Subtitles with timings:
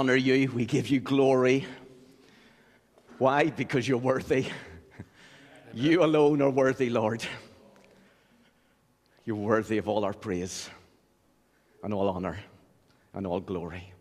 [0.00, 1.66] honor you, we give you glory.
[3.18, 3.50] Why?
[3.50, 4.46] Because you're worthy.
[5.74, 7.22] You alone are worthy, Lord.
[9.26, 10.70] You're worthy of all our praise
[11.84, 12.38] and all honor
[13.12, 13.92] and all glory.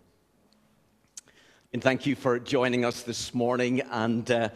[1.74, 3.82] And thank you for joining us this morning.
[3.92, 4.50] And uh,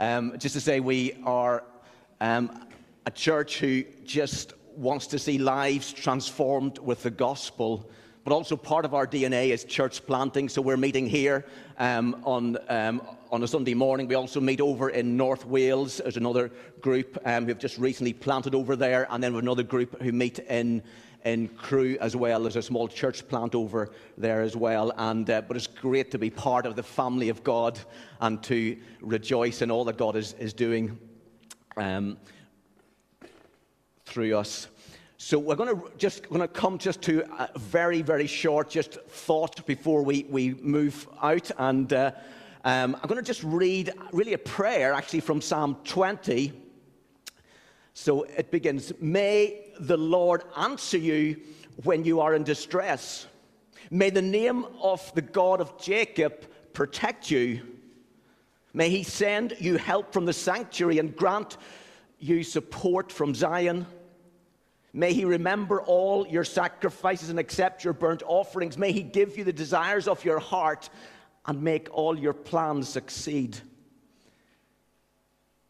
[0.00, 1.62] um, just to say, we are
[2.20, 2.66] um,
[3.06, 7.88] a church who just wants to see lives transformed with the gospel.
[8.28, 10.50] But also, part of our DNA is church planting.
[10.50, 11.46] So, we're meeting here
[11.78, 13.00] um, on, um,
[13.32, 14.06] on a Sunday morning.
[14.06, 15.96] We also meet over in North Wales.
[15.96, 16.50] There's another
[16.82, 19.06] group um, who've just recently planted over there.
[19.08, 20.82] And then another group who meet in
[21.24, 22.42] in Crewe as well.
[22.42, 24.92] There's a small church plant over there as well.
[24.98, 27.80] And, uh, but it's great to be part of the family of God
[28.20, 30.98] and to rejoice in all that God is, is doing
[31.78, 32.18] um,
[34.04, 34.68] through us.
[35.20, 38.94] So we're going to just going to come just to a very very short just
[39.08, 42.12] thought before we we move out, and uh,
[42.64, 46.52] um, I'm going to just read really a prayer actually from Psalm 20.
[47.94, 51.40] So it begins, May the Lord answer you
[51.82, 53.26] when you are in distress.
[53.90, 57.62] May the name of the God of Jacob protect you.
[58.72, 61.56] May he send you help from the sanctuary and grant
[62.20, 63.84] you support from Zion.
[64.92, 68.78] May he remember all your sacrifices and accept your burnt offerings.
[68.78, 70.88] May he give you the desires of your heart
[71.46, 73.58] and make all your plans succeed.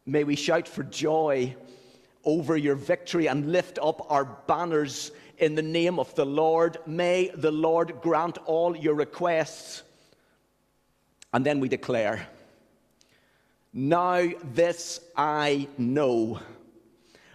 [0.05, 1.55] May we shout for joy
[2.23, 6.77] over your victory and lift up our banners in the name of the Lord.
[6.85, 9.83] May the Lord grant all your requests.
[11.33, 12.27] And then we declare,
[13.73, 16.39] Now this I know.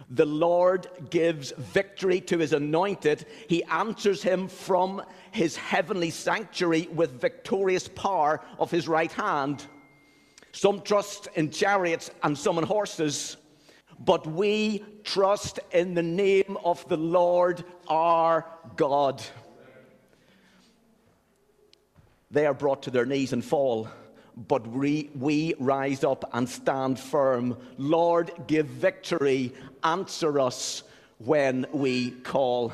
[0.09, 3.25] The Lord gives victory to his anointed.
[3.47, 5.01] He answers him from
[5.31, 9.65] his heavenly sanctuary with victorious power of his right hand.
[10.51, 13.37] Some trust in chariots and some in horses
[13.99, 18.45] but we trust in the name of the Lord our
[18.75, 19.23] God.
[22.31, 23.87] They are brought to their knees and fall,
[24.35, 27.57] but we, we rise up and stand firm.
[27.77, 29.53] Lord, give victory,
[29.83, 30.83] answer us
[31.19, 32.73] when we call.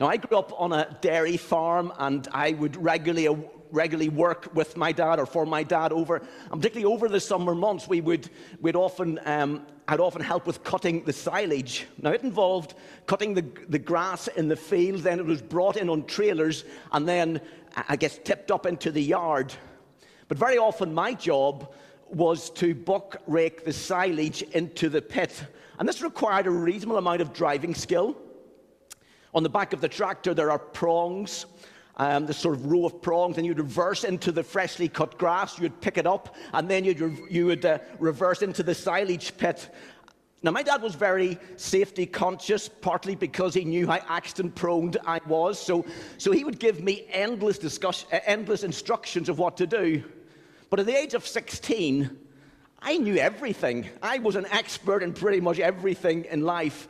[0.00, 3.28] Now, I grew up on a dairy farm and I would regularly
[3.70, 7.54] regularly work with my dad or for my dad over, and particularly over the summer
[7.54, 8.30] months, we would
[8.60, 11.86] we'd often um, I'd often help with cutting the silage.
[12.00, 12.74] Now it involved
[13.06, 17.06] cutting the, the grass in the field, then it was brought in on trailers, and
[17.06, 17.40] then
[17.88, 19.52] I guess tipped up into the yard.
[20.28, 21.72] But very often my job
[22.08, 25.44] was to buck rake the silage into the pit,
[25.78, 28.16] and this required a reasonable amount of driving skill.
[29.34, 31.46] On the back of the tractor, there are prongs
[31.96, 35.58] um, this sort of row of prongs, and you'd reverse into the freshly cut grass.
[35.58, 39.36] You'd pick it up, and then you'd re- you would uh, reverse into the silage
[39.36, 39.70] pit.
[40.42, 45.20] Now, my dad was very safety conscious, partly because he knew how accident prone I
[45.26, 45.58] was.
[45.58, 45.86] So,
[46.18, 50.04] so he would give me endless, discuss- uh, endless instructions of what to do.
[50.74, 52.18] But at the age of 16,
[52.82, 53.88] I knew everything.
[54.02, 56.88] I was an expert in pretty much everything in life.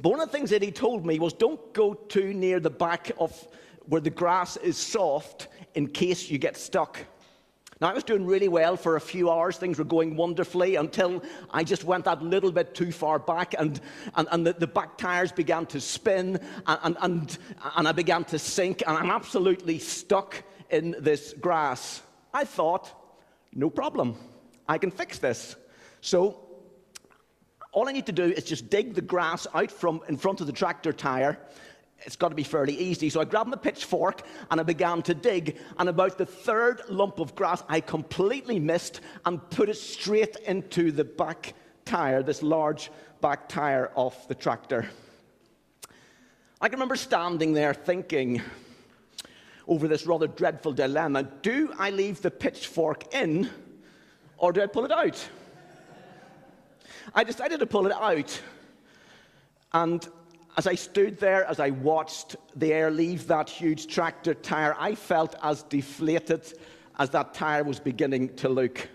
[0.00, 2.68] But one of the things that he told me was don't go too near the
[2.68, 3.46] back of
[3.86, 5.46] where the grass is soft
[5.76, 6.98] in case you get stuck.
[7.80, 9.56] Now, I was doing really well for a few hours.
[9.56, 11.22] Things were going wonderfully until
[11.52, 13.80] I just went that little bit too far back, and,
[14.16, 17.38] and, and the, the back tires began to spin, and, and,
[17.76, 22.02] and I began to sink, and I'm absolutely stuck in this grass.
[22.32, 22.92] I thought,
[23.52, 24.16] no problem,
[24.68, 25.56] I can fix this.
[26.00, 26.46] So,
[27.72, 30.46] all I need to do is just dig the grass out from in front of
[30.46, 31.38] the tractor tire
[32.06, 33.10] it's got to be fairly easy.
[33.10, 35.58] So I grabbed my pitchfork and I began to dig.
[35.78, 40.92] And about the third lump of grass, I completely missed and put it straight into
[40.92, 41.54] the back
[41.84, 42.90] tire, this large
[43.20, 44.88] back tire of the tractor.
[46.60, 48.42] I can remember standing there thinking
[49.70, 53.48] over this rather dreadful dilemma do I leave the pitchfork in
[54.36, 55.26] or do I pull it out?
[57.14, 58.40] I decided to pull it out.
[59.72, 60.06] And
[60.56, 64.94] as I stood there, as I watched the air leave that huge tractor tire, I
[64.94, 66.52] felt as deflated
[66.98, 68.88] as that tire was beginning to look.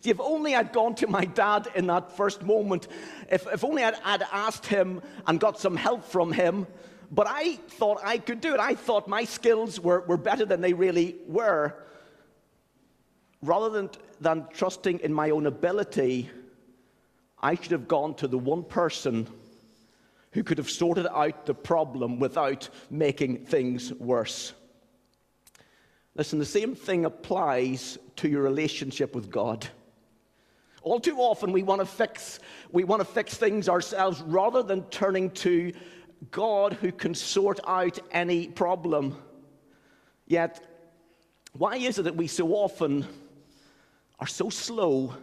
[0.00, 2.88] See, if only I'd gone to my dad in that first moment,
[3.30, 6.66] if, if only I'd, I'd asked him and got some help from him,
[7.10, 8.60] but I thought I could do it.
[8.60, 11.74] I thought my skills were, were better than they really were.
[13.42, 13.90] Rather than,
[14.20, 16.30] than trusting in my own ability,
[17.40, 19.28] I should have gone to the one person
[20.32, 24.52] who could have sorted out the problem without making things worse.
[26.16, 29.66] Listen, the same thing applies to your relationship with God.
[30.82, 32.40] All too often we want to fix
[32.70, 35.72] we want to fix things ourselves rather than turning to
[36.30, 39.16] God who can sort out any problem.
[40.26, 40.64] Yet
[41.56, 43.06] why is it that we so often
[44.18, 45.14] are so slow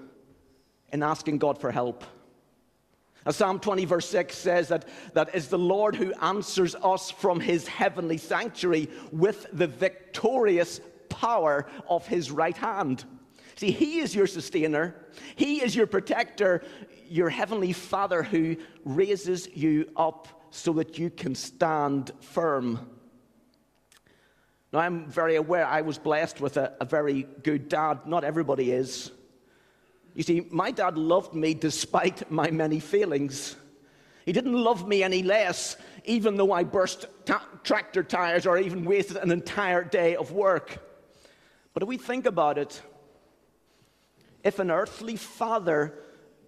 [0.92, 2.03] in asking God for help?
[3.25, 7.39] As Psalm 20, verse 6 says that, that is the Lord who answers us from
[7.39, 13.03] his heavenly sanctuary with the victorious power of his right hand.
[13.57, 14.95] See, he is your sustainer,
[15.36, 16.63] he is your protector,
[17.07, 18.56] your heavenly Father who
[18.86, 22.88] raises you up so that you can stand firm.
[24.71, 28.06] Now, I'm very aware I was blessed with a, a very good dad.
[28.06, 29.12] Not everybody is.
[30.13, 33.56] You see, my dad loved me despite my many failings.
[34.25, 38.86] He didn't love me any less, even though I burst ta- tractor tires or even
[38.86, 40.77] wasted an entire day of work.
[41.74, 42.81] But if we think about it,
[44.44, 45.98] if an earthly father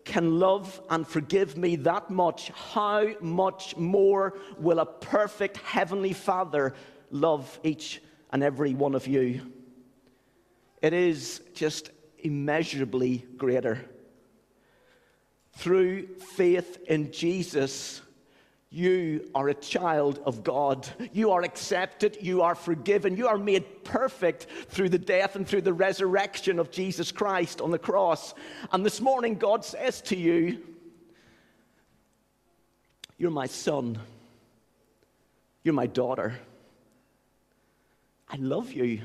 [0.06, 6.74] can love and forgive me that much, how much more will a perfect heavenly father
[7.12, 8.02] love each
[8.32, 9.42] and every one of you?
[10.82, 11.90] It is just
[12.20, 13.84] immeasurably greater.
[15.54, 18.02] Through faith in Jesus,
[18.74, 20.88] you are a child of God.
[21.12, 22.18] You are accepted.
[22.22, 23.16] You are forgiven.
[23.16, 27.70] You are made perfect through the death and through the resurrection of Jesus Christ on
[27.70, 28.34] the cross.
[28.72, 30.58] And this morning, God says to you,
[33.20, 34.00] You're my son.
[35.64, 36.34] You're my daughter.
[38.28, 39.04] I love you.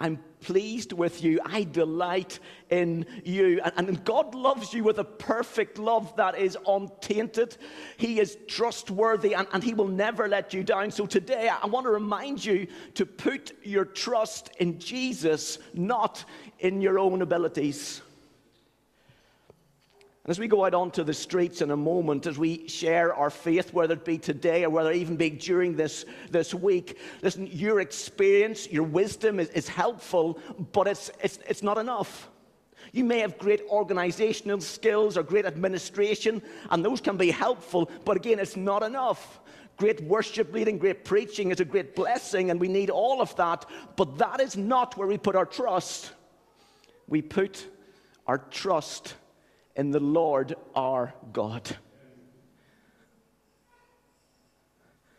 [0.00, 1.40] I'm pleased with you.
[1.44, 2.38] I delight
[2.70, 3.60] in you.
[3.76, 7.58] And, God loves you with a perfect love that is untainted.
[7.98, 10.90] He is trustworthy and, and He will never let you down.
[10.90, 16.24] So today, I want to remind you to put your trust in Jesus, not
[16.60, 18.00] in your own abilities.
[20.24, 23.30] And as we go out onto the streets in a moment, as we share our
[23.30, 27.46] faith, whether it be today or whether it even be during this, this week, listen,
[27.46, 30.38] your experience, your wisdom is, is helpful,
[30.72, 32.28] but it's, it's, it's not enough.
[32.92, 38.16] You may have great organizational skills or great administration, and those can be helpful, but
[38.16, 39.40] again, it's not enough.
[39.78, 43.64] Great worship leading, great preaching is a great blessing, and we need all of that,
[43.96, 46.12] but that is not where we put our trust.
[47.08, 47.66] We put
[48.26, 49.14] our trust
[49.76, 51.76] in the Lord our God.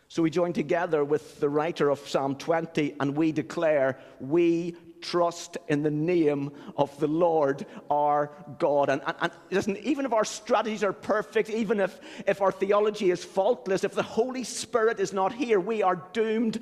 [0.08, 5.58] So we join together with the writer of Psalm 20 and we declare, We trust
[5.68, 8.90] in the name of the Lord our God.
[8.90, 13.10] And, and, and, listen, even if our strategies are perfect, even if, if our theology
[13.10, 16.60] is faultless, if the Holy Spirit is not here, we are doomed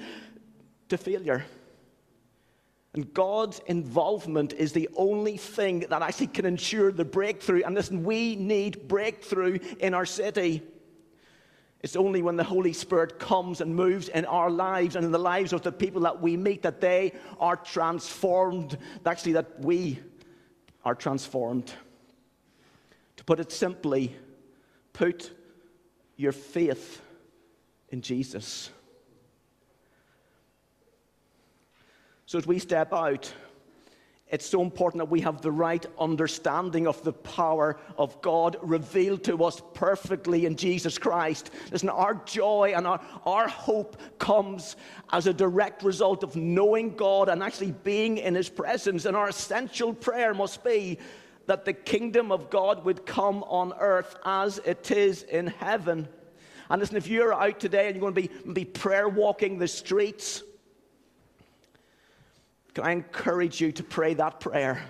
[0.90, 1.44] to failure.
[2.94, 7.62] And God's involvement is the only thing that actually can ensure the breakthrough.
[7.64, 10.64] And listen, we need breakthrough in our city.
[11.82, 15.20] It's only when the Holy Spirit comes and moves in our lives and in the
[15.20, 18.78] lives of the people that we meet that they are transformed.
[19.06, 20.00] Actually, that we
[20.84, 21.72] are transformed.
[23.18, 24.16] To put it simply,
[24.94, 25.32] put
[26.18, 27.02] your faith
[27.90, 28.72] in Jesus.
[32.30, 33.34] So as we step out,
[34.28, 39.24] it's so important that we have the right understanding of the power of God revealed
[39.24, 41.50] to us perfectly in Jesus Christ.
[41.72, 44.76] Listen, our joy and our, our hope comes
[45.12, 49.06] as a direct result of knowing God and actually being in His presence.
[49.06, 51.00] And our essential prayer must be
[51.48, 56.08] that the kingdom of God would come on earth as it is in heaven.
[56.70, 59.68] And listen, if you're out today and you're going to be, be prayer walking the
[59.68, 60.44] streets,
[62.74, 64.84] can I encourage you to pray that prayer?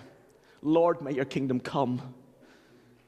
[0.62, 2.01] Lord, may your kingdom come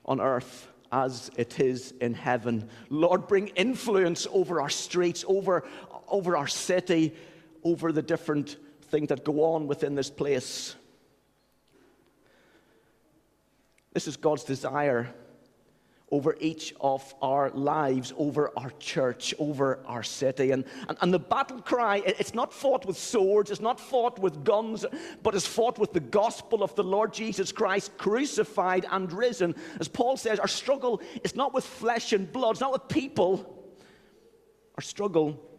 [0.06, 2.70] on earth as it is in heaven.
[2.90, 5.64] Lord, bring influence over our streets, over,
[6.08, 7.16] over our city,
[7.64, 10.76] over the different things that go on within this place.
[13.94, 15.14] This is God's desire
[16.12, 20.52] over each of our lives, over our church, over our city.
[20.52, 24.44] And, and, and, the battle cry, it's not fought with swords, it's not fought with
[24.44, 24.86] guns,
[25.24, 29.56] but it's fought with the gospel of the Lord Jesus Christ, crucified and risen.
[29.80, 33.58] As Paul says, our struggle is not with flesh and blood, it's not with people.
[34.76, 35.51] Our struggle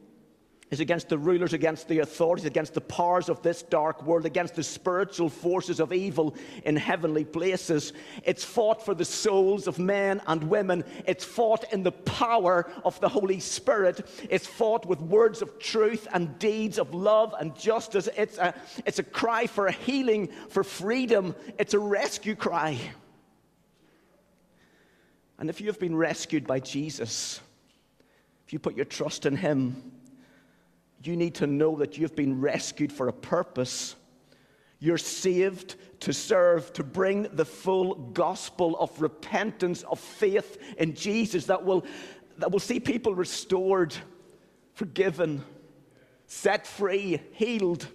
[0.73, 4.55] is against the rulers, against the authorities, against the powers of this dark world, against
[4.55, 7.93] the spiritual forces of evil in heavenly places.
[8.25, 10.83] It's fought for the souls of men and women.
[11.07, 14.09] It's fought in the power of the Holy Spirit.
[14.31, 18.09] It's fought with words of truth and deeds of love and justice.
[18.17, 18.55] It's a,
[18.87, 21.37] it's a cry for healing, for freedom.
[21.59, 22.81] It's a rescue cry.
[25.39, 27.43] And if you have been rescued by Jesus,
[28.47, 29.92] if you put your trust in Him,
[31.07, 33.97] you need to know that you've been rescued for a purpose.
[34.79, 41.47] You're saved to serve, to bring the full gospel of repentance, of faith in Jesus
[41.47, 41.85] that will,
[42.39, 43.95] that will see people restored,
[44.75, 45.45] forgiven,
[46.27, 47.87] set free, healed.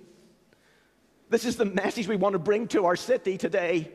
[1.29, 3.91] This is the message we want to bring to our city today.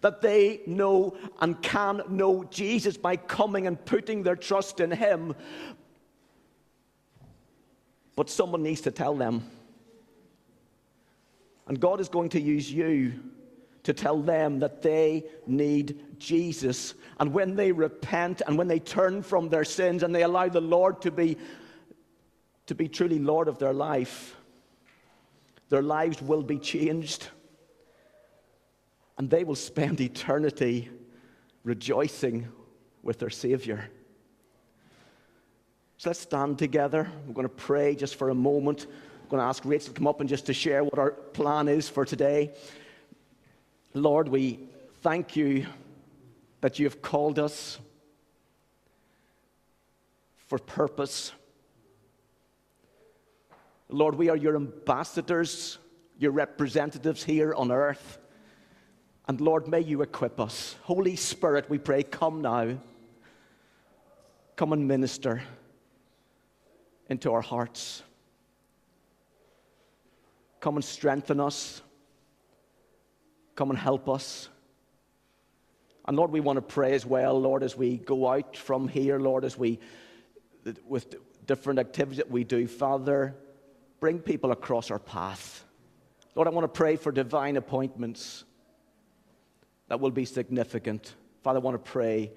[0.00, 5.34] That they know and can know Jesus by coming and putting their trust in Him,
[8.16, 9.48] but someone needs to tell them.
[11.68, 13.12] And God is going to use you
[13.82, 16.94] to tell them that they need Jesus.
[17.20, 20.60] And when they repent and when they turn from their sins and they allow the
[20.60, 21.36] Lord to be,
[22.66, 24.34] to be truly Lord of their life,
[25.68, 27.28] their lives will be changed.
[29.18, 30.90] And they will spend eternity
[31.64, 32.48] rejoicing
[33.02, 33.90] with their Savior.
[35.98, 37.10] So let's stand together.
[37.26, 38.86] We're going to pray just for a moment.
[39.22, 41.68] I'm going to ask Rachel to come up and just to share what our plan
[41.68, 42.52] is for today.
[43.94, 44.58] Lord, we
[45.00, 45.66] thank you
[46.60, 47.78] that you have called us
[50.36, 51.32] for purpose.
[53.88, 55.78] Lord, we are your ambassadors,
[56.18, 58.18] your representatives here on earth.
[59.28, 60.76] And Lord, may you equip us.
[60.82, 62.76] Holy Spirit, we pray, come now.
[64.56, 65.42] Come and minister
[67.08, 68.02] into our hearts.
[70.60, 71.82] Come and strengthen us.
[73.54, 74.48] Come and help us.
[76.06, 79.18] And Lord, we want to pray as well, Lord, as we go out from here,
[79.18, 79.80] Lord, as we,
[80.86, 81.14] with
[81.46, 83.34] different activities that we do, Father,
[83.98, 85.64] bring people across our path.
[86.34, 88.44] Lord, I want to pray for divine appointments
[89.88, 91.14] that will be significant.
[91.42, 92.32] Father, I want to pray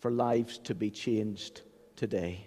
[0.00, 1.62] for lives to be changed
[1.96, 2.46] today